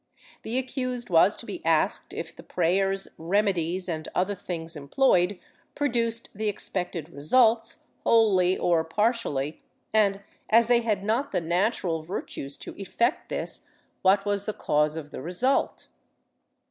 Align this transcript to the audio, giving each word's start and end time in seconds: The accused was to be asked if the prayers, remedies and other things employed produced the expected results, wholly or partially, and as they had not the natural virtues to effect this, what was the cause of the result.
The 0.41 0.57
accused 0.57 1.11
was 1.11 1.35
to 1.35 1.45
be 1.45 1.63
asked 1.63 2.11
if 2.11 2.35
the 2.35 2.41
prayers, 2.41 3.07
remedies 3.19 3.87
and 3.87 4.07
other 4.15 4.33
things 4.33 4.75
employed 4.75 5.37
produced 5.75 6.29
the 6.33 6.47
expected 6.47 7.09
results, 7.09 7.85
wholly 8.03 8.57
or 8.57 8.83
partially, 8.83 9.61
and 9.93 10.21
as 10.49 10.65
they 10.65 10.81
had 10.81 11.03
not 11.03 11.31
the 11.31 11.39
natural 11.39 12.01
virtues 12.01 12.57
to 12.65 12.73
effect 12.81 13.29
this, 13.29 13.67
what 14.01 14.25
was 14.25 14.45
the 14.45 14.53
cause 14.53 14.95
of 14.97 15.11
the 15.11 15.21
result. 15.21 15.85